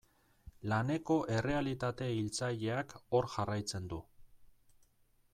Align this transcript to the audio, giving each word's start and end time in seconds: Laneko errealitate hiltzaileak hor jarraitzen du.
Laneko 0.71 1.17
errealitate 1.33 2.07
hiltzaileak 2.13 2.95
hor 3.17 3.27
jarraitzen 3.35 3.85
du. 3.93 4.01